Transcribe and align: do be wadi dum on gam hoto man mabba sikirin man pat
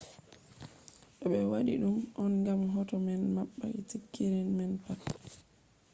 do 1.19 1.25
be 1.31 1.39
wadi 1.51 1.73
dum 1.81 1.95
on 2.21 2.33
gam 2.43 2.61
hoto 2.75 2.95
man 3.05 3.21
mabba 3.35 3.67
sikirin 3.89 4.47
man 4.57 4.71
pat 4.83 4.99